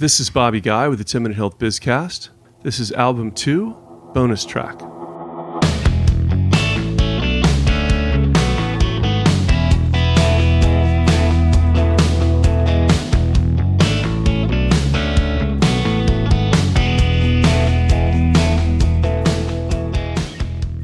This 0.00 0.18
is 0.18 0.30
Bobby 0.30 0.62
Guy 0.62 0.88
with 0.88 0.96
the 0.98 1.04
10 1.04 1.24
Minute 1.24 1.36
Health 1.36 1.58
Bizcast. 1.58 2.30
This 2.62 2.80
is 2.80 2.90
album 2.90 3.32
two, 3.32 3.76
bonus 4.14 4.46
track. 4.46 4.80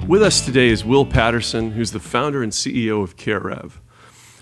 With 0.06 0.22
us 0.22 0.44
today 0.44 0.68
is 0.68 0.84
Will 0.84 1.06
Patterson, 1.06 1.70
who's 1.70 1.92
the 1.92 2.00
founder 2.00 2.42
and 2.42 2.52
CEO 2.52 3.02
of 3.02 3.16
CareRev. 3.16 3.78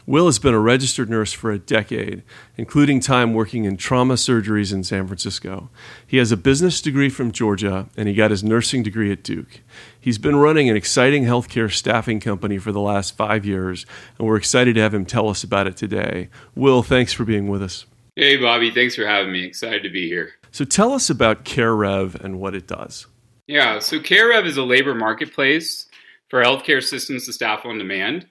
Will 0.07 0.27
has 0.27 0.39
been 0.39 0.53
a 0.53 0.59
registered 0.59 1.09
nurse 1.09 1.33
for 1.33 1.51
a 1.51 1.59
decade, 1.59 2.23
including 2.59 3.01
time 3.01 3.33
working 3.33 3.65
in 3.65 3.79
trauma 3.79 4.15
surgeries 4.15 4.73
in 4.73 4.85
San 4.85 5.07
Francisco. 5.07 5.71
He 6.07 6.19
has 6.19 6.31
a 6.31 6.37
business 6.37 6.83
degree 6.83 7.09
from 7.09 7.33
Georgia, 7.33 7.89
and 7.97 8.07
he 8.07 8.15
got 8.15 8.31
his 8.31 8.45
nursing 8.45 8.83
degree 8.83 9.11
at 9.11 9.23
Duke. 9.23 9.63
He's 9.99 10.19
been 10.19 10.37
running 10.37 10.69
an 10.69 10.77
exciting 10.77 11.25
healthcare 11.25 11.73
staffing 11.73 12.21
company 12.21 12.59
for 12.59 12.71
the 12.71 12.81
last 12.81 13.17
five 13.17 13.47
years, 13.47 13.87
and 14.19 14.29
we're 14.29 14.37
excited 14.37 14.75
to 14.75 14.83
have 14.83 14.93
him 14.93 15.07
tell 15.07 15.31
us 15.31 15.43
about 15.43 15.67
it 15.67 15.77
today. 15.77 16.29
Will, 16.55 16.83
thanks 16.83 17.15
for 17.15 17.25
being 17.25 17.49
with 17.49 17.63
us. 17.63 17.87
Hey, 18.15 18.37
Bobby, 18.37 18.71
thanks 18.71 18.95
for 18.95 19.07
having 19.07 19.33
me. 19.33 19.45
Excited 19.45 19.83
to 19.85 19.91
be 19.91 20.07
here. 20.07 20.33
So 20.53 20.67
tell 20.67 20.93
us 20.93 21.09
about 21.09 21.45
CareRev 21.45 22.15
and 22.23 22.39
what 22.39 22.55
it 22.55 22.67
does. 22.67 23.07
Yeah, 23.47 23.79
so 23.79 23.99
CareRev 23.99 24.45
is 24.45 24.59
a 24.59 24.63
labor 24.63 24.95
marketplace 24.95 25.87
for 26.29 26.43
healthcare 26.43 26.83
systems 26.83 27.27
to 27.27 27.33
staff 27.33 27.65
on 27.65 27.79
demand. 27.79 28.27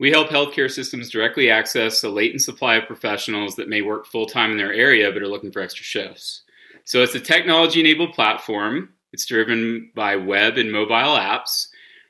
We 0.00 0.10
help 0.10 0.30
healthcare 0.30 0.70
systems 0.70 1.10
directly 1.10 1.50
access 1.50 2.02
a 2.02 2.08
latent 2.08 2.40
supply 2.40 2.76
of 2.76 2.86
professionals 2.86 3.56
that 3.56 3.68
may 3.68 3.82
work 3.82 4.06
full 4.06 4.24
time 4.24 4.50
in 4.50 4.56
their 4.56 4.72
area 4.72 5.12
but 5.12 5.22
are 5.22 5.28
looking 5.28 5.52
for 5.52 5.60
extra 5.60 5.84
shifts. 5.84 6.42
So 6.84 7.02
it's 7.02 7.14
a 7.14 7.20
technology 7.20 7.80
enabled 7.80 8.14
platform. 8.14 8.94
It's 9.12 9.26
driven 9.26 9.90
by 9.94 10.16
web 10.16 10.56
and 10.56 10.72
mobile 10.72 11.18
apps, 11.18 11.66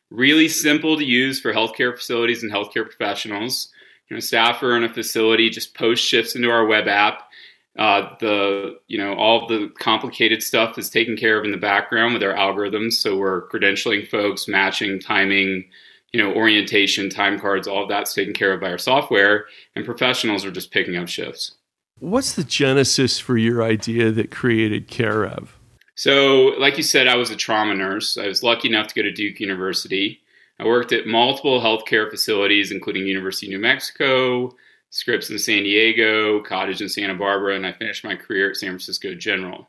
really 0.09 0.49
simple 0.49 0.97
to 0.99 1.05
use 1.05 1.41
for 1.41 1.53
healthcare 1.53 1.93
facilities 1.97 2.45
and 2.45 2.53
healthcare 2.53 2.85
professionals. 2.85 3.71
You 4.09 4.17
know, 4.17 4.21
staff 4.21 4.63
are 4.63 4.77
in 4.77 4.85
a 4.85 4.95
facility 4.95 5.51
just 5.51 5.75
post 5.75 6.05
shifts 6.05 6.37
into 6.37 6.49
our 6.49 6.67
web 6.67 6.87
app. 6.87 7.29
Uh, 7.77 8.15
the 8.21 8.79
you 8.87 8.99
know 8.99 9.15
all 9.15 9.49
the 9.49 9.69
complicated 9.81 10.45
stuff 10.45 10.79
is 10.79 10.91
taken 10.91 11.17
care 11.17 11.39
of 11.39 11.45
in 11.45 11.51
the 11.51 11.57
background 11.57 12.15
with 12.15 12.23
our 12.23 12.35
algorithms. 12.35 12.93
So 12.93 13.17
we're 13.17 13.49
credentialing 13.49 14.09
folks, 14.09 14.47
matching, 14.47 15.01
timing, 15.01 15.65
you 16.13 16.23
know, 16.23 16.33
orientation, 16.35 17.09
time 17.09 17.39
cards, 17.39 17.69
all 17.69 17.85
of 17.85 17.89
that's 17.89 18.15
taken 18.15 18.35
care 18.35 18.53
of 18.53 18.61
by 18.61 18.71
our 18.71 18.79
software, 18.79 19.47
and 19.77 19.85
professionals 19.85 20.45
are 20.45 20.51
just 20.51 20.73
picking 20.73 20.97
up 20.97 21.09
shifts. 21.09 21.53
What's 21.99 22.35
the 22.35 22.45
genesis 22.45 23.19
for 23.19 23.37
your 23.37 23.63
idea 23.63 24.11
that 24.11 24.31
created 24.31 24.89
CareRev? 24.89 25.49
So, 25.95 26.55
like 26.59 26.79
you 26.79 26.83
said, 26.83 27.07
I 27.07 27.17
was 27.17 27.31
a 27.31 27.37
trauma 27.37 27.75
nurse. 27.75 28.17
I 28.17 28.27
was 28.27 28.43
lucky 28.43 28.69
enough 28.69 28.87
to 28.89 28.95
go 28.95 29.03
to 29.03 29.13
Duke 29.13 29.39
University. 29.39 30.21
I 30.59 30.65
worked 30.65 30.93
at 30.93 31.07
multiple 31.07 31.61
healthcare 31.61 32.11
facilities, 32.11 32.71
including 32.73 33.07
University 33.07 33.47
of 33.49 33.53
New 33.53 33.59
Mexico, 33.59 34.55
Scripps 34.91 35.31
in 35.31 35.39
San 35.39 35.63
Diego, 35.63 36.43
Cottage 36.43 36.83
in 36.83 36.89
Santa 36.89 37.15
Barbara, 37.15 37.55
and 37.55 37.67
I 37.67 37.73
finished 37.73 38.03
my 38.03 38.17
career 38.17 38.51
at 38.51 38.57
San 38.57 38.71
Francisco 38.71 39.15
General. 39.15 39.69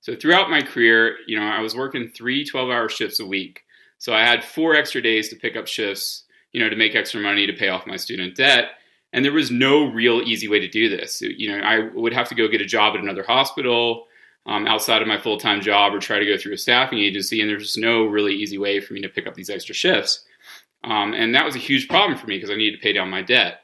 So 0.00 0.14
throughout 0.14 0.50
my 0.50 0.62
career, 0.62 1.16
you 1.26 1.38
know, 1.38 1.46
I 1.46 1.60
was 1.60 1.74
working 1.76 2.08
three 2.08 2.44
12-hour 2.44 2.88
shifts 2.88 3.20
a 3.20 3.26
week. 3.26 3.62
So 3.98 4.14
I 4.14 4.24
had 4.24 4.44
four 4.44 4.74
extra 4.74 5.02
days 5.02 5.28
to 5.28 5.36
pick 5.36 5.56
up 5.56 5.66
shifts, 5.66 6.24
you 6.52 6.60
know, 6.60 6.70
to 6.70 6.76
make 6.76 6.94
extra 6.94 7.20
money 7.20 7.46
to 7.46 7.52
pay 7.52 7.68
off 7.68 7.86
my 7.86 7.96
student 7.96 8.36
debt. 8.36 8.70
And 9.12 9.24
there 9.24 9.32
was 9.32 9.50
no 9.50 9.86
real 9.90 10.20
easy 10.22 10.48
way 10.48 10.60
to 10.60 10.68
do 10.68 10.88
this. 10.88 11.20
You 11.20 11.50
know, 11.50 11.64
I 11.64 11.88
would 11.94 12.12
have 12.12 12.28
to 12.28 12.34
go 12.34 12.48
get 12.48 12.60
a 12.60 12.66
job 12.66 12.94
at 12.94 13.02
another 13.02 13.22
hospital 13.22 14.06
um, 14.46 14.66
outside 14.66 15.02
of 15.02 15.08
my 15.08 15.18
full 15.18 15.38
time 15.38 15.60
job 15.60 15.94
or 15.94 15.98
try 15.98 16.18
to 16.18 16.26
go 16.26 16.36
through 16.36 16.54
a 16.54 16.58
staffing 16.58 16.98
agency. 16.98 17.40
And 17.40 17.50
there's 17.50 17.64
just 17.64 17.78
no 17.78 18.04
really 18.04 18.34
easy 18.34 18.58
way 18.58 18.80
for 18.80 18.94
me 18.94 19.02
to 19.02 19.08
pick 19.08 19.26
up 19.26 19.34
these 19.34 19.50
extra 19.50 19.74
shifts. 19.74 20.24
Um, 20.84 21.12
and 21.12 21.34
that 21.34 21.44
was 21.44 21.56
a 21.56 21.60
huge 21.60 21.88
problem 21.88 22.18
for 22.18 22.26
me 22.26 22.36
because 22.36 22.50
I 22.50 22.56
needed 22.56 22.76
to 22.76 22.82
pay 22.82 22.92
down 22.92 23.10
my 23.10 23.22
debt. 23.22 23.60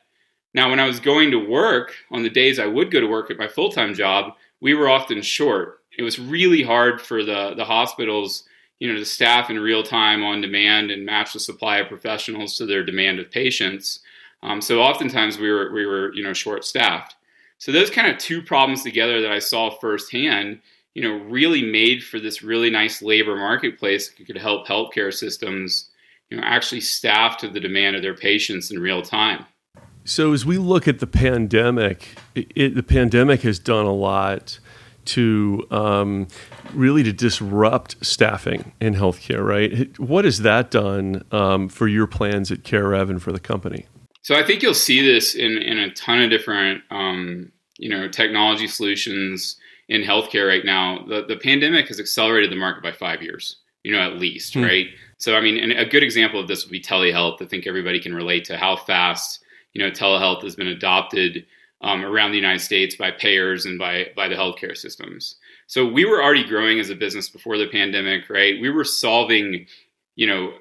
Now, 0.52 0.70
when 0.70 0.80
I 0.80 0.86
was 0.86 1.00
going 1.00 1.30
to 1.32 1.48
work 1.48 1.94
on 2.10 2.22
the 2.22 2.30
days 2.30 2.58
I 2.58 2.66
would 2.66 2.90
go 2.90 3.00
to 3.00 3.06
work 3.06 3.30
at 3.30 3.38
my 3.38 3.48
full 3.48 3.70
time 3.70 3.94
job, 3.94 4.34
we 4.60 4.74
were 4.74 4.88
often 4.88 5.20
short. 5.22 5.80
It 5.96 6.02
was 6.02 6.18
really 6.18 6.62
hard 6.62 7.00
for 7.00 7.22
the, 7.22 7.54
the 7.56 7.64
hospitals 7.64 8.44
you 8.80 8.92
know, 8.92 8.98
to 8.98 9.04
staff 9.04 9.50
in 9.50 9.58
real 9.58 9.82
time 9.82 10.22
on 10.22 10.40
demand 10.40 10.90
and 10.90 11.06
match 11.06 11.32
the 11.32 11.40
supply 11.40 11.78
of 11.78 11.88
professionals 11.88 12.56
to 12.56 12.66
their 12.66 12.84
demand 12.84 13.18
of 13.18 13.30
patients. 13.30 14.00
Um, 14.42 14.60
so 14.60 14.82
oftentimes 14.82 15.38
we 15.38 15.50
were 15.50 15.72
we 15.72 15.86
were 15.86 16.12
you 16.14 16.22
know 16.22 16.32
short 16.32 16.64
staffed. 16.64 17.16
So 17.58 17.72
those 17.72 17.90
kind 17.90 18.08
of 18.08 18.18
two 18.18 18.42
problems 18.42 18.82
together 18.82 19.20
that 19.22 19.32
I 19.32 19.38
saw 19.38 19.70
firsthand, 19.70 20.60
you 20.94 21.02
know, 21.02 21.24
really 21.24 21.62
made 21.62 22.02
for 22.02 22.20
this 22.20 22.42
really 22.42 22.68
nice 22.68 23.00
labor 23.00 23.36
marketplace 23.36 24.10
that 24.10 24.26
could 24.26 24.36
help 24.36 24.66
healthcare 24.66 25.12
systems, 25.12 25.88
you 26.28 26.36
know, 26.36 26.42
actually 26.44 26.82
staff 26.82 27.38
to 27.38 27.48
the 27.48 27.60
demand 27.60 27.96
of 27.96 28.02
their 28.02 28.14
patients 28.14 28.70
in 28.70 28.80
real 28.80 29.02
time. 29.02 29.46
So 30.04 30.34
as 30.34 30.44
we 30.44 30.58
look 30.58 30.86
at 30.86 30.98
the 30.98 31.06
pandemic, 31.06 32.08
it, 32.34 32.74
the 32.74 32.82
pandemic 32.82 33.40
has 33.42 33.58
done 33.58 33.86
a 33.86 33.94
lot 33.94 34.58
to 35.06 35.66
um, 35.70 36.28
really 36.72 37.02
to 37.02 37.12
disrupt 37.12 38.04
staffing 38.04 38.72
in 38.80 38.94
healthcare, 38.94 39.44
right? 39.44 39.98
What 39.98 40.24
has 40.24 40.40
that 40.40 40.70
done 40.70 41.24
um, 41.32 41.68
for 41.68 41.88
your 41.88 42.06
plans 42.06 42.50
at 42.50 42.62
CareRev 42.62 43.10
and 43.10 43.22
for 43.22 43.32
the 43.32 43.40
company? 43.40 43.86
So 44.22 44.34
I 44.34 44.42
think 44.42 44.62
you'll 44.62 44.74
see 44.74 45.04
this 45.06 45.34
in, 45.34 45.58
in 45.58 45.78
a 45.78 45.92
ton 45.92 46.22
of 46.22 46.30
different, 46.30 46.82
um, 46.90 47.52
you 47.76 47.90
know, 47.90 48.08
technology 48.08 48.66
solutions 48.66 49.56
in 49.88 50.02
healthcare 50.02 50.48
right 50.48 50.64
now. 50.64 51.04
The, 51.06 51.26
the 51.26 51.36
pandemic 51.36 51.88
has 51.88 52.00
accelerated 52.00 52.50
the 52.50 52.56
market 52.56 52.82
by 52.82 52.92
five 52.92 53.22
years, 53.22 53.56
you 53.82 53.92
know, 53.92 54.00
at 54.00 54.16
least, 54.16 54.54
hmm. 54.54 54.62
right? 54.62 54.86
So, 55.18 55.36
I 55.36 55.40
mean, 55.40 55.58
and 55.58 55.72
a 55.72 55.84
good 55.84 56.02
example 56.02 56.40
of 56.40 56.48
this 56.48 56.64
would 56.64 56.72
be 56.72 56.80
telehealth. 56.80 57.42
I 57.42 57.46
think 57.46 57.66
everybody 57.66 58.00
can 58.00 58.14
relate 58.14 58.44
to 58.46 58.56
how 58.56 58.76
fast, 58.76 59.44
you 59.74 59.82
know, 59.82 59.90
telehealth 59.90 60.42
has 60.42 60.56
been 60.56 60.68
adopted 60.68 61.44
um, 61.84 62.02
around 62.02 62.30
the 62.30 62.38
United 62.38 62.62
States 62.62 62.96
by 62.96 63.10
payers 63.10 63.66
and 63.66 63.78
by 63.78 64.06
by 64.16 64.26
the 64.26 64.34
healthcare 64.34 64.76
systems. 64.76 65.36
So 65.66 65.86
we 65.86 66.06
were 66.06 66.22
already 66.22 66.44
growing 66.44 66.80
as 66.80 66.90
a 66.90 66.94
business 66.96 67.28
before 67.28 67.58
the 67.58 67.68
pandemic, 67.68 68.28
right? 68.30 68.60
We 68.60 68.70
were 68.70 68.84
solving, 68.84 69.66
you 70.16 70.26
know, 70.26 70.54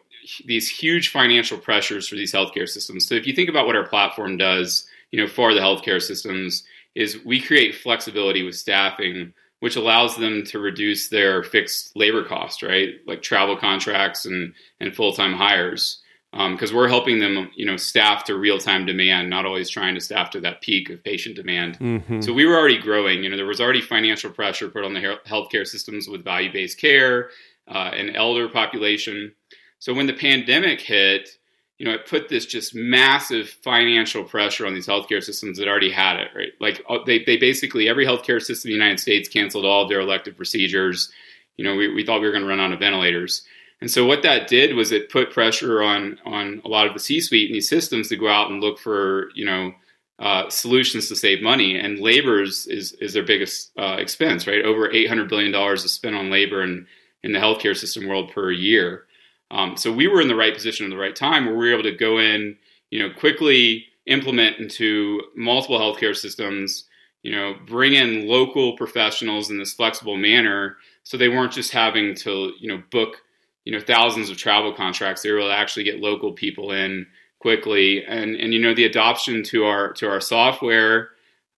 these 0.45 0.69
huge 0.69 1.09
financial 1.09 1.57
pressures 1.57 2.07
for 2.07 2.16
these 2.16 2.33
healthcare 2.33 2.67
systems. 2.67 3.07
So 3.07 3.16
if 3.16 3.25
you 3.25 3.33
think 3.33 3.50
about 3.50 3.66
what 3.66 3.75
our 3.75 3.88
platform 3.88 4.38
does, 4.38 4.85
you 5.12 5.19
know, 5.19 5.28
for 5.28 5.53
the 5.53 5.62
healthcare 5.62 6.01
systems, 6.01 6.63
is 6.95 7.23
we 7.25 7.41
create 7.41 7.75
flexibility 7.75 8.44
with 8.44 8.56
staffing, 8.56 9.33
which 9.62 9.78
allows 9.78 10.17
them 10.17 10.44
to 10.45 10.59
reduce 10.59 11.07
their 11.07 11.41
fixed 11.41 11.95
labor 11.95 12.25
cost, 12.25 12.62
right? 12.62 12.95
Like 13.07 13.22
travel 13.22 13.56
contracts 13.56 14.25
and 14.25 14.53
and 14.81 14.94
full 14.94 15.13
time 15.13 15.33
hires 15.33 16.03
because 16.33 16.71
um, 16.71 16.75
we're 16.75 16.88
helping 16.88 17.19
them, 17.19 17.51
you 17.55 17.63
know, 17.63 17.77
staff 17.77 18.23
to 18.23 18.35
real 18.35 18.57
time 18.57 18.88
demand, 18.88 19.29
not 19.29 19.45
always 19.45 19.69
trying 19.69 19.94
to 19.94 20.01
staff 20.01 20.31
to 20.31 20.39
that 20.41 20.61
peak 20.61 20.89
of 20.89 21.03
patient 21.03 21.35
demand. 21.35 21.77
Mm-hmm. 21.77 22.21
So 22.21 22.33
we 22.33 22.47
were 22.47 22.57
already 22.57 22.79
growing. 22.79 23.23
You 23.23 23.29
know, 23.29 23.38
there 23.38 23.45
was 23.45 23.61
already 23.61 23.81
financial 23.81 24.31
pressure 24.31 24.67
put 24.67 24.83
on 24.83 24.95
the 24.95 25.19
healthcare 25.27 25.67
systems 25.67 26.07
with 26.07 26.23
value 26.23 26.51
based 26.51 26.79
care, 26.79 27.29
uh, 27.67 27.91
and 27.94 28.16
elder 28.16 28.49
population. 28.49 29.33
So 29.77 29.94
when 29.94 30.07
the 30.07 30.13
pandemic 30.13 30.81
hit, 30.81 31.29
you 31.77 31.85
know, 31.85 31.94
it 31.94 32.07
put 32.07 32.29
this 32.29 32.45
just 32.45 32.73
massive 32.73 33.50
financial 33.50 34.23
pressure 34.23 34.65
on 34.65 34.73
these 34.73 34.88
healthcare 34.88 35.21
systems 35.21 35.57
that 35.57 35.67
already 35.67 35.91
had 35.91 36.17
it, 36.17 36.29
right? 36.35 36.53
Like 36.59 36.83
uh, 36.89 37.00
they, 37.05 37.23
they 37.23 37.38
basically 37.38 37.89
every 37.89 38.05
healthcare 38.05 38.41
system 38.41 38.69
in 38.69 38.77
the 38.77 38.83
United 38.83 39.00
States 39.00 39.29
canceled 39.29 39.65
all 39.65 39.83
of 39.83 39.89
their 39.89 40.00
elective 40.00 40.35
procedures. 40.35 41.11
You 41.57 41.63
know, 41.63 41.75
we, 41.75 41.94
we 41.94 42.05
thought 42.05 42.21
we 42.21 42.27
were 42.27 42.31
going 42.31 42.44
to 42.44 42.50
run 42.50 42.59
out 42.59 42.73
of 42.73 42.79
ventilators. 42.79 43.44
And 43.83 43.91
so 43.91 44.05
what 44.05 44.23
that 44.23 44.47
did 44.47 44.77
was 44.77 44.94
it 44.94 45.09
put 45.09 45.29
pressure 45.29 45.83
on 45.83 46.17
on 46.23 46.61
a 46.63 46.69
lot 46.69 46.88
of 46.88 46.94
the 46.94 47.01
C-suite 47.01 47.49
and 47.49 47.55
these 47.55 47.67
systems 47.67 48.07
to 48.07 48.16
go 48.16 48.29
out 48.29 48.49
and 48.49 48.61
look 48.61 48.79
for 48.79 49.27
you 49.35 49.44
know 49.44 49.73
uh, 50.19 50.49
solutions 50.49 51.09
to 51.09 51.17
save 51.17 51.44
money. 51.44 51.77
And 51.77 51.99
labor 51.99 52.41
is 52.41 52.66
is, 52.67 53.13
their 53.13 53.25
biggest 53.25 53.71
uh, 53.77 53.97
expense, 53.99 54.47
right? 54.47 54.63
Over 54.63 54.89
eight 54.94 55.09
hundred 55.09 55.27
billion 55.27 55.51
dollars 55.51 55.83
is 55.83 55.91
spent 55.91 56.15
on 56.15 56.31
labor 56.31 56.63
in 56.63 56.88
in 57.24 57.33
the 57.33 57.39
healthcare 57.39 57.75
system 57.75 58.07
world 58.07 58.31
per 58.31 58.51
year. 58.51 59.03
Um, 59.51 59.75
so 59.75 59.91
we 59.91 60.07
were 60.07 60.21
in 60.21 60.29
the 60.29 60.36
right 60.44 60.53
position 60.53 60.86
at 60.86 60.89
the 60.89 60.97
right 60.97 61.13
time 61.13 61.45
where 61.45 61.53
we 61.53 61.65
were 61.65 61.74
able 61.74 61.83
to 61.83 61.91
go 61.91 62.19
in, 62.19 62.56
you 62.89 63.00
know, 63.00 63.13
quickly 63.13 63.88
implement 64.06 64.59
into 64.59 65.19
multiple 65.36 65.77
healthcare 65.77 66.15
systems. 66.15 66.86
You 67.21 67.33
know, 67.36 67.56
bring 67.68 67.95
in 67.95 68.29
local 68.29 68.77
professionals 68.77 69.50
in 69.50 69.57
this 69.57 69.74
flexible 69.74 70.15
manner, 70.15 70.77
so 71.03 71.18
they 71.18 71.27
weren't 71.27 71.51
just 71.51 71.74
having 71.74 72.15
to 72.24 72.53
you 72.62 72.69
know 72.69 72.81
book 72.89 73.18
you 73.65 73.71
know 73.71 73.80
thousands 73.80 74.30
of 74.30 74.38
travel 74.38 74.74
contracts 74.74 75.21
they 75.21 75.31
were 75.31 75.39
able 75.39 75.50
to 75.50 75.56
actually 75.56 75.83
get 75.83 76.00
local 76.00 76.31
people 76.31 76.71
in 76.71 77.06
quickly 77.39 78.04
and 78.06 78.36
and 78.36 78.54
you 78.54 78.60
know 78.60 78.74
the 78.74 78.86
adoption 78.86 79.44
to 79.44 79.65
our 79.65 79.94
to 79.94 80.07
our 80.07 80.21
software 80.21 81.10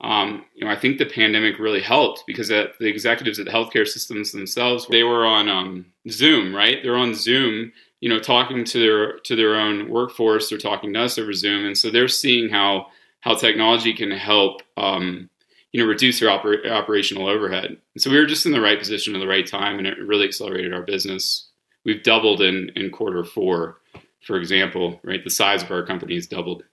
um, 0.02 0.46
you 0.54 0.66
know 0.66 0.72
I 0.72 0.76
think 0.76 0.98
the 0.98 1.06
pandemic 1.06 1.58
really 1.58 1.82
helped 1.82 2.24
because 2.28 2.50
the, 2.50 2.72
executives 2.80 3.40
at 3.40 3.46
the 3.46 3.52
healthcare 3.52 3.88
systems 3.88 4.32
themselves 4.32 4.88
they 4.88 5.04
were 5.04 5.26
on 5.26 5.48
um, 5.50 5.86
Zoom 6.10 6.56
right 6.56 6.80
they're 6.84 6.98
on 6.98 7.14
Zoom 7.14 7.72
you 8.02 8.10
know 8.10 8.20
talking 8.20 8.64
to 8.66 8.80
their 8.80 9.20
to 9.20 9.36
their 9.36 9.56
own 9.56 9.90
workforce 9.90 10.50
they're 10.50 10.58
talking 10.58 10.94
to 10.94 11.04
us 11.04 11.18
over 11.18 11.34
Zoom 11.34 11.66
and 11.66 11.78
so 11.78 11.90
they're 11.90 12.08
seeing 12.08 12.50
how 12.50 12.88
how 13.22 13.34
technology 13.34 13.94
can 13.94 14.12
help 14.12 14.62
um, 14.78 15.30
you 15.76 15.82
know, 15.82 15.90
reduce 15.90 16.22
their 16.22 16.30
oper- 16.30 16.72
operational 16.72 17.28
overhead. 17.28 17.66
And 17.66 18.02
so 18.02 18.10
we 18.10 18.18
were 18.18 18.26
just 18.26 18.46
in 18.46 18.54
the 18.54 18.62
right 18.62 18.80
position 18.80 19.14
at 19.14 19.20
the 19.20 19.28
right 19.28 19.46
time, 19.46 19.78
and 19.78 19.86
it 19.86 20.00
really 20.00 20.26
accelerated 20.26 20.74
our 20.74 20.84
business. 20.84 21.50
We've 21.86 22.04
doubled 22.04 22.42
in 22.42 22.72
in 22.76 22.90
quarter 22.90 23.24
four, 23.24 23.78
for 24.22 24.38
example. 24.38 25.00
Right, 25.04 25.24
the 25.24 25.30
size 25.30 25.64
of 25.64 25.72
our 25.72 25.84
company 25.84 26.16
has 26.16 26.28
doubled. 26.28 26.64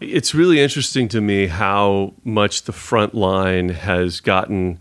It's 0.00 0.34
really 0.34 0.60
interesting 0.60 1.08
to 1.08 1.20
me 1.20 1.46
how 1.46 2.14
much 2.24 2.62
the 2.62 2.72
front 2.72 3.14
line 3.14 3.68
has 3.68 4.20
gotten 4.20 4.80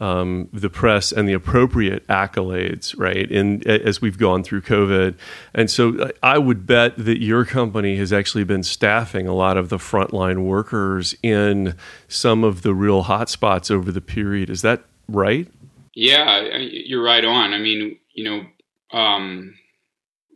um, 0.00 0.48
the 0.52 0.70
press 0.70 1.12
and 1.12 1.28
the 1.28 1.34
appropriate 1.34 2.06
accolades, 2.08 2.98
right? 2.98 3.30
And 3.30 3.66
as 3.66 4.00
we've 4.00 4.18
gone 4.18 4.42
through 4.42 4.62
COVID, 4.62 5.16
and 5.54 5.70
so 5.70 5.98
uh, 5.98 6.08
I 6.22 6.38
would 6.38 6.66
bet 6.66 6.96
that 6.96 7.22
your 7.22 7.44
company 7.44 7.96
has 7.96 8.12
actually 8.12 8.44
been 8.44 8.62
staffing 8.62 9.28
a 9.28 9.34
lot 9.34 9.56
of 9.56 9.68
the 9.68 9.76
frontline 9.76 10.44
workers 10.44 11.14
in 11.22 11.76
some 12.08 12.42
of 12.42 12.62
the 12.62 12.74
real 12.74 13.04
hotspots 13.04 13.70
over 13.70 13.92
the 13.92 14.00
period. 14.00 14.50
Is 14.50 14.62
that 14.62 14.82
right? 15.08 15.48
Yeah, 15.94 16.56
you're 16.56 17.04
right 17.04 17.24
on. 17.24 17.52
I 17.54 17.58
mean, 17.58 17.98
you 18.14 18.24
know, 18.24 18.46
um, 18.94 19.54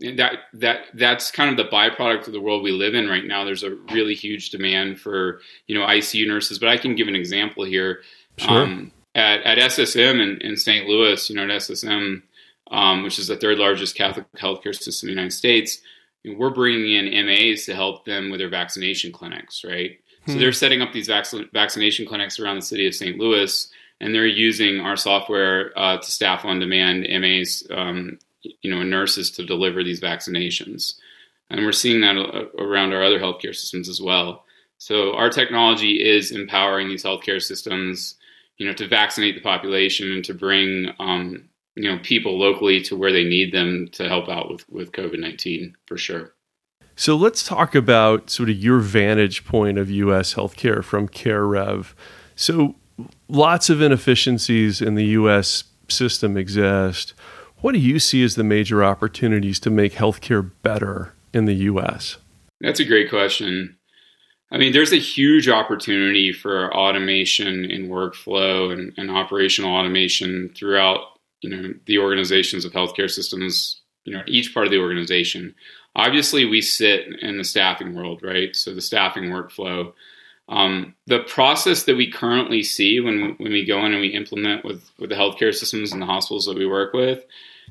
that 0.01 0.35
that 0.55 0.81
that's 0.95 1.31
kind 1.31 1.51
of 1.51 1.57
the 1.57 1.71
byproduct 1.71 2.27
of 2.27 2.33
the 2.33 2.41
world 2.41 2.63
we 2.63 2.73
live 2.73 2.95
in 2.95 3.09
right 3.09 3.25
now. 3.25 3.45
There's 3.45 3.65
a 3.65 3.77
really 3.93 4.15
huge 4.15 4.51
demand 4.51 5.01
for 5.01 5.41
you 5.67 5.79
know 5.79 5.87
ICU 5.87 6.27
nurses, 6.27 6.59
but 6.59 6.69
I 6.69 6.77
can 6.77 6.95
give 6.95 7.09
an 7.09 7.17
example 7.17 7.65
here. 7.65 8.03
Sure. 8.37 8.63
Um, 8.63 8.93
at, 9.15 9.43
at 9.43 9.59
SSM 9.59 10.23
in, 10.23 10.41
in 10.43 10.57
St. 10.57 10.87
Louis, 10.87 11.29
you 11.29 11.35
know, 11.35 11.43
at 11.43 11.49
SSM, 11.49 12.23
um, 12.71 13.03
which 13.03 13.19
is 13.19 13.27
the 13.27 13.37
third 13.37 13.59
largest 13.59 13.97
Catholic 13.97 14.27
healthcare 14.37 14.75
system 14.75 15.09
in 15.09 15.15
the 15.15 15.21
United 15.21 15.37
States, 15.37 15.81
you 16.23 16.33
know, 16.33 16.39
we're 16.39 16.51
bringing 16.51 16.93
in 16.93 17.27
MAs 17.27 17.65
to 17.65 17.75
help 17.75 18.05
them 18.05 18.31
with 18.31 18.39
their 18.39 18.49
vaccination 18.49 19.11
clinics, 19.11 19.65
right? 19.65 19.99
Hmm. 20.25 20.33
So 20.33 20.39
they're 20.39 20.53
setting 20.53 20.83
up 20.83 20.93
these 20.93 21.09
vac- 21.09 21.53
vaccination 21.53 22.07
clinics 22.07 22.39
around 22.39 22.57
the 22.57 22.63
city 22.63 22.87
of 22.87 22.95
St. 22.95 23.19
Louis, 23.19 23.69
and 24.01 24.15
they're 24.15 24.27
using 24.27 24.81
our 24.81 24.97
software 24.97 25.73
uh, 25.77 25.99
to 25.99 26.11
staff 26.11 26.45
on 26.45 26.61
demand 26.61 27.07
MAs, 27.21 27.65
um, 27.71 28.19
you 28.43 28.71
know, 28.71 28.83
nurses 28.83 29.31
to 29.33 29.45
deliver 29.45 29.83
these 29.83 30.01
vaccinations. 30.01 30.95
And 31.51 31.65
we're 31.65 31.73
seeing 31.73 32.01
that 32.03 32.17
around 32.59 32.93
our 32.93 33.03
other 33.03 33.19
healthcare 33.19 33.55
systems 33.55 33.89
as 33.89 34.01
well. 34.01 34.45
So 34.79 35.15
our 35.15 35.31
technology 35.31 36.07
is 36.07 36.31
empowering 36.31 36.89
these 36.89 37.03
healthcare 37.03 37.43
systems 37.43 38.17
you 38.59 38.67
know, 38.67 38.73
to 38.75 38.87
vaccinate 38.87 39.37
the 39.37 39.41
population 39.41 40.13
and 40.13 40.25
to 40.25 40.35
bring, 40.35 40.91
um, 40.99 41.49
you 41.77 41.89
know, 41.89 41.99
people 42.03 42.39
locally 42.39 42.83
to 42.83 42.97
where 42.97 43.13
they 43.13 43.25
need 43.25 43.55
them 43.55 43.89
to 43.93 44.09
help 44.09 44.29
out 44.29 44.51
with, 44.51 44.69
with 44.69 44.93
COVID 44.93 45.19
19 45.19 45.77
for 45.87 45.97
sure. 45.97 46.35
So 46.97 47.15
let's 47.15 47.45
talk 47.45 47.77
about 47.77 48.29
sort 48.29 48.51
of 48.51 48.57
your 48.57 48.81
vantage 48.81 49.45
point 49.45 49.79
of 49.79 49.89
U.S. 49.89 50.35
healthcare 50.35 50.83
from 50.83 51.09
CareRev. 51.09 51.95
So 52.35 52.75
lots 53.29 53.71
of 53.71 53.81
inefficiencies 53.81 54.83
in 54.83 54.97
the 54.97 55.05
U.S. 55.05 55.63
system 55.89 56.37
exist. 56.37 57.15
What 57.61 57.73
do 57.73 57.81
you 57.81 57.99
see 57.99 58.23
as 58.23 58.37
the 58.37 58.45
major 58.45 58.85
opportunities 58.85 59.59
to 59.61 59.71
make 59.71 59.95
healthcare 59.95 60.49
better 60.63 61.15
in 61.35 61.47
the 61.47 61.55
U.S.? 61.55 62.17
That's 62.61 62.79
a 62.79 62.85
great 62.85 63.11
question. 63.11 63.77
I 64.53 64.59
mean, 64.59 64.73
there's 64.73 64.93
a 64.93 64.99
huge 64.99 65.49
opportunity 65.49 66.33
for 66.33 66.75
automation 66.75 67.65
in 67.65 67.89
workflow 67.89 68.73
and, 68.73 68.93
and, 68.97 69.11
operational 69.11 69.75
automation 69.75 70.51
throughout, 70.57 71.01
you 71.43 71.51
know, 71.51 71.75
the 71.87 71.99
organizations 71.99 72.65
of 72.65 72.73
healthcare 72.73 73.11
systems. 73.11 73.81
You 74.05 74.15
know, 74.15 74.23
each 74.27 74.55
part 74.55 74.67
of 74.67 74.71
the 74.71 74.79
organization. 74.79 75.55
Obviously, 75.95 76.47
we 76.47 76.63
sit 76.63 77.07
in 77.21 77.37
the 77.37 77.45
staffing 77.45 77.95
world, 77.95 78.23
right? 78.23 78.57
So 78.57 78.75
the 78.75 78.81
staffing 78.81 79.25
workflow. 79.25 79.93
Um, 80.49 80.95
the 81.07 81.21
process 81.25 81.83
that 81.85 81.97
we 81.97 82.11
currently 82.11 82.63
see 82.63 83.01
when 83.01 83.35
when 83.39 83.53
we 83.53 83.65
go 83.65 83.85
in 83.85 83.93
and 83.93 84.01
we 84.01 84.09
implement 84.09 84.65
with 84.65 84.91
with 84.99 85.11
the 85.11 85.17
healthcare 85.17 85.55
systems 85.55 85.93
and 85.93 86.01
the 86.01 86.07
hospitals 86.07 86.47
that 86.47 86.57
we 86.57 86.67
work 86.67 86.93
with, 86.93 87.25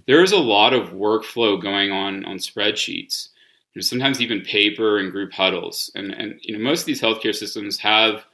there 0.06 0.24
is 0.24 0.31
a 0.31 0.38
lot 0.38 0.74
of 0.74 0.89
workflow 0.89 1.62
going 1.62 1.91
on 1.91 2.24
on 2.25 2.38
spreadsheets 2.38 3.29
sometimes 3.81 4.21
even 4.21 4.41
paper 4.41 5.00
and 5.00 5.12
group 5.12 5.33
huddles. 5.33 5.91
And, 5.95 6.12
and 6.12 6.39
you 6.41 6.57
know, 6.57 6.63
most 6.63 6.81
of 6.81 6.85
these 6.85 7.01
healthcare 7.01 7.35
systems 7.35 7.77
have, 7.79 8.25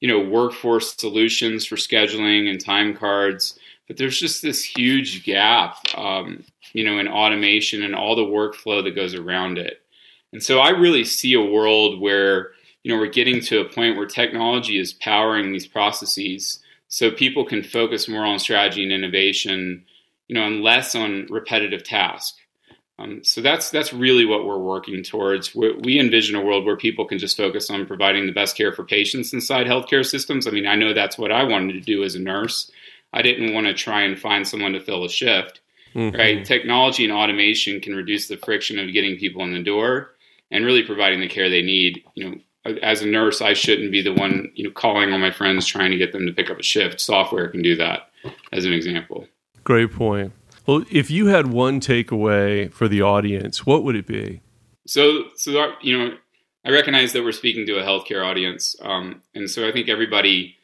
you 0.00 0.08
know, 0.08 0.20
workforce 0.20 0.94
solutions 0.94 1.64
for 1.64 1.76
scheduling 1.76 2.50
and 2.50 2.62
time 2.62 2.94
cards, 2.94 3.58
but 3.86 3.96
there's 3.96 4.18
just 4.18 4.42
this 4.42 4.64
huge 4.64 5.24
gap, 5.24 5.76
um, 5.96 6.44
you 6.72 6.84
know, 6.84 6.98
in 6.98 7.08
automation 7.08 7.82
and 7.82 7.94
all 7.94 8.16
the 8.16 8.22
workflow 8.22 8.82
that 8.82 8.96
goes 8.96 9.14
around 9.14 9.58
it. 9.58 9.82
And 10.32 10.42
so 10.42 10.58
I 10.60 10.70
really 10.70 11.04
see 11.04 11.34
a 11.34 11.42
world 11.42 12.00
where, 12.00 12.50
you 12.82 12.92
know, 12.92 13.00
we're 13.00 13.06
getting 13.06 13.40
to 13.42 13.60
a 13.60 13.68
point 13.68 13.96
where 13.96 14.06
technology 14.06 14.78
is 14.78 14.92
powering 14.92 15.52
these 15.52 15.66
processes 15.66 16.58
so 16.88 17.10
people 17.10 17.44
can 17.44 17.62
focus 17.62 18.08
more 18.08 18.24
on 18.24 18.38
strategy 18.38 18.82
and 18.82 18.92
innovation, 18.92 19.84
you 20.28 20.34
know, 20.34 20.46
and 20.46 20.62
less 20.62 20.94
on 20.94 21.26
repetitive 21.30 21.84
tasks. 21.84 22.38
Um, 22.98 23.24
so 23.24 23.40
that's 23.40 23.70
that's 23.70 23.92
really 23.92 24.24
what 24.24 24.44
we're 24.44 24.58
working 24.58 25.02
towards. 25.02 25.54
we 25.54 25.72
we 25.76 25.98
envision 25.98 26.36
a 26.36 26.42
world 26.42 26.64
where 26.64 26.76
people 26.76 27.06
can 27.06 27.18
just 27.18 27.36
focus 27.36 27.70
on 27.70 27.86
providing 27.86 28.26
the 28.26 28.32
best 28.32 28.56
care 28.56 28.72
for 28.72 28.84
patients 28.84 29.32
inside 29.32 29.66
healthcare 29.66 30.04
systems. 30.04 30.46
I 30.46 30.50
mean, 30.50 30.66
I 30.66 30.76
know 30.76 30.92
that's 30.92 31.18
what 31.18 31.32
I 31.32 31.44
wanted 31.44 31.72
to 31.72 31.80
do 31.80 32.04
as 32.04 32.14
a 32.14 32.20
nurse. 32.20 32.70
I 33.12 33.22
didn't 33.22 33.54
want 33.54 33.66
to 33.66 33.74
try 33.74 34.02
and 34.02 34.18
find 34.18 34.46
someone 34.46 34.72
to 34.72 34.80
fill 34.80 35.04
a 35.04 35.08
shift. 35.08 35.60
Mm-hmm. 35.94 36.16
Right? 36.16 36.44
Technology 36.44 37.04
and 37.04 37.12
automation 37.12 37.80
can 37.80 37.94
reduce 37.94 38.28
the 38.28 38.38
friction 38.38 38.78
of 38.78 38.92
getting 38.92 39.18
people 39.18 39.42
in 39.42 39.52
the 39.52 39.62
door 39.62 40.12
and 40.50 40.64
really 40.64 40.82
providing 40.82 41.20
the 41.20 41.28
care 41.28 41.50
they 41.50 41.62
need. 41.62 42.02
You 42.14 42.30
know, 42.30 42.36
as 42.64 43.02
a 43.02 43.06
nurse, 43.06 43.40
I 43.40 43.52
shouldn't 43.54 43.92
be 43.92 44.02
the 44.02 44.12
one 44.12 44.50
you 44.54 44.64
know 44.64 44.70
calling 44.70 45.12
on 45.12 45.20
my 45.20 45.30
friends 45.30 45.66
trying 45.66 45.90
to 45.90 45.96
get 45.96 46.12
them 46.12 46.26
to 46.26 46.32
pick 46.32 46.50
up 46.50 46.58
a 46.58 46.62
shift. 46.62 47.00
Software 47.00 47.48
can 47.48 47.62
do 47.62 47.76
that, 47.76 48.10
as 48.52 48.64
an 48.64 48.72
example. 48.72 49.26
Great 49.64 49.92
point. 49.92 50.32
Well, 50.66 50.84
if 50.90 51.10
you 51.10 51.26
had 51.26 51.48
one 51.48 51.80
takeaway 51.80 52.72
for 52.72 52.86
the 52.86 53.02
audience, 53.02 53.66
what 53.66 53.82
would 53.82 53.96
it 53.96 54.06
be? 54.06 54.40
So, 54.86 55.24
so 55.36 55.72
you 55.80 55.98
know, 55.98 56.16
I 56.64 56.70
recognize 56.70 57.12
that 57.12 57.24
we're 57.24 57.32
speaking 57.32 57.66
to 57.66 57.78
a 57.78 57.82
healthcare 57.82 58.24
audience, 58.24 58.76
um, 58.82 59.22
and 59.34 59.50
so 59.50 59.66
I 59.66 59.72
think 59.72 59.88
everybody, 59.88 60.56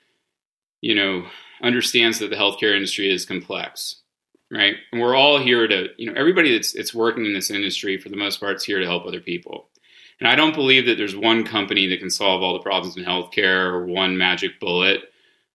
you 0.81 0.95
know, 0.95 1.27
understands 1.63 2.21
that 2.21 2.31
the 2.31 2.37
healthcare 2.37 2.75
industry 2.75 3.13
is 3.13 3.27
complex, 3.27 3.97
right? 4.51 4.77
And 4.93 5.01
we're 5.01 5.17
all 5.17 5.39
here 5.39 5.67
to, 5.67 5.89
you 5.97 6.07
know, 6.07 6.19
everybody 6.19 6.53
that's 6.53 6.75
it's 6.75 6.95
working 6.95 7.27
in 7.27 7.33
this 7.33 7.51
industry 7.51 7.99
for 7.99 8.09
the 8.09 8.17
most 8.17 8.39
part 8.39 8.57
is 8.57 8.65
here 8.65 8.79
to 8.79 8.87
help 8.87 9.05
other 9.05 9.21
people. 9.21 9.69
And 10.21 10.29
I 10.29 10.35
don't 10.35 10.55
believe 10.55 10.87
that 10.87 10.97
there's 10.97 11.17
one 11.17 11.45
company 11.45 11.87
that 11.89 12.01
can 12.01 12.11
solve 12.11 12.43
all 12.43 12.55
the 12.55 12.59
problems 12.59 12.97
in 12.97 13.05
healthcare 13.05 13.71
or 13.73 13.87
one 13.87 14.17
magic 14.17 14.59
bullet. 14.59 15.13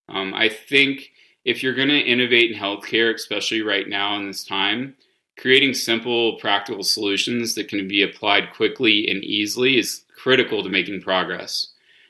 Um, 0.10 0.34
I 0.34 0.50
think 0.50 1.12
if 1.44 1.62
you're 1.62 1.76
going 1.76 1.90
to 1.90 2.00
innovate 2.00 2.52
in 2.52 2.58
healthcare, 2.58 3.14
especially 3.14 3.62
right 3.62 3.88
now 3.88 4.16
in 4.16 4.28
this 4.28 4.44
time, 4.44 4.96
creating 5.38 5.74
simple, 5.74 6.38
practical 6.38 6.84
solutions 6.84 7.56
that 7.56 7.68
can 7.68 7.88
be 7.88 8.04
applied 8.04 8.54
quickly 8.54 9.10
and 9.10 9.24
easily 9.24 9.78
is 9.78 10.04
critical 10.18 10.64
to 10.64 10.70
making 10.70 11.02
progress. 11.02 11.68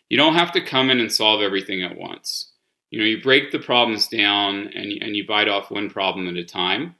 You 0.10 0.18
don't 0.18 0.36
have 0.36 0.52
to 0.52 0.62
come 0.62 0.90
in 0.90 1.00
and 1.00 1.12
solve 1.12 1.42
everything 1.42 1.82
at 1.82 1.98
once. 1.98 2.52
You 2.92 3.00
know, 3.00 3.06
you 3.06 3.22
break 3.22 3.52
the 3.52 3.60
problems 3.60 4.08
down 4.08 4.68
and, 4.76 4.92
and 5.02 5.16
you 5.16 5.26
bite 5.26 5.48
off 5.48 5.72
one 5.72 5.90
problem 5.90 6.28
at 6.28 6.36
a 6.36 6.44
time. 6.44 6.96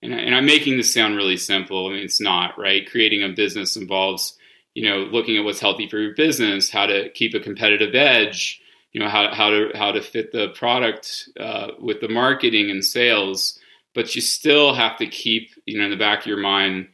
And, 0.00 0.14
and 0.14 0.34
I'm 0.34 0.46
making 0.46 0.78
this 0.78 0.94
sound 0.94 1.16
really 1.16 1.36
simple. 1.36 1.86
I 1.86 1.90
mean, 1.90 2.04
it's 2.04 2.20
not, 2.20 2.58
right? 2.58 2.88
Creating 2.88 3.22
a 3.22 3.28
business 3.28 3.76
involves, 3.76 4.38
you 4.78 4.88
know, 4.88 4.98
looking 5.10 5.36
at 5.36 5.42
what's 5.42 5.58
healthy 5.58 5.88
for 5.88 5.98
your 5.98 6.14
business, 6.14 6.70
how 6.70 6.86
to 6.86 7.10
keep 7.10 7.34
a 7.34 7.40
competitive 7.40 7.96
edge, 7.96 8.62
you 8.92 9.00
know 9.00 9.08
how 9.08 9.34
how 9.34 9.50
to 9.50 9.72
how 9.74 9.90
to 9.90 10.00
fit 10.00 10.30
the 10.30 10.50
product 10.50 11.28
uh, 11.40 11.72
with 11.80 12.00
the 12.00 12.08
marketing 12.08 12.70
and 12.70 12.84
sales, 12.84 13.58
but 13.92 14.14
you 14.14 14.20
still 14.20 14.72
have 14.74 14.96
to 14.98 15.06
keep 15.08 15.50
you 15.66 15.78
know 15.78 15.86
in 15.86 15.90
the 15.90 15.96
back 15.96 16.20
of 16.20 16.26
your 16.26 16.36
mind 16.38 16.86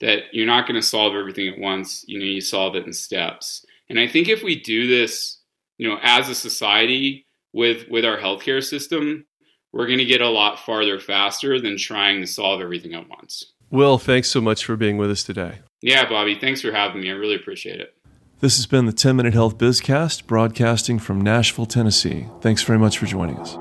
that 0.00 0.24
you're 0.32 0.46
not 0.46 0.66
going 0.66 0.78
to 0.78 0.86
solve 0.86 1.14
everything 1.14 1.48
at 1.48 1.58
once. 1.58 2.04
You 2.06 2.18
know, 2.18 2.26
you 2.26 2.42
solve 2.42 2.76
it 2.76 2.84
in 2.84 2.92
steps. 2.92 3.64
And 3.88 3.98
I 3.98 4.06
think 4.06 4.28
if 4.28 4.42
we 4.42 4.60
do 4.60 4.86
this, 4.86 5.38
you 5.78 5.88
know, 5.88 5.98
as 6.02 6.28
a 6.28 6.34
society 6.34 7.24
with 7.54 7.88
with 7.88 8.04
our 8.04 8.18
healthcare 8.18 8.62
system, 8.62 9.24
we're 9.72 9.86
going 9.86 9.98
to 9.98 10.04
get 10.04 10.20
a 10.20 10.28
lot 10.28 10.58
farther 10.58 11.00
faster 11.00 11.58
than 11.58 11.78
trying 11.78 12.20
to 12.20 12.26
solve 12.26 12.60
everything 12.60 12.92
at 12.92 13.08
once. 13.08 13.54
Will, 13.70 13.96
thanks 13.96 14.28
so 14.28 14.42
much 14.42 14.62
for 14.62 14.76
being 14.76 14.98
with 14.98 15.10
us 15.10 15.22
today. 15.22 15.60
Yeah, 15.82 16.08
Bobby, 16.08 16.38
thanks 16.38 16.60
for 16.60 16.72
having 16.72 17.00
me. 17.00 17.10
I 17.10 17.14
really 17.14 17.36
appreciate 17.36 17.80
it. 17.80 17.94
This 18.40 18.56
has 18.56 18.66
been 18.66 18.86
the 18.86 18.92
10 18.92 19.16
Minute 19.16 19.34
Health 19.34 19.58
Bizcast, 19.58 20.26
broadcasting 20.26 20.98
from 20.98 21.20
Nashville, 21.20 21.66
Tennessee. 21.66 22.26
Thanks 22.40 22.62
very 22.62 22.78
much 22.78 22.98
for 22.98 23.06
joining 23.06 23.38
us. 23.38 23.56